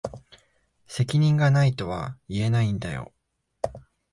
[0.87, 3.13] 責任が無いとは言えないんだよ。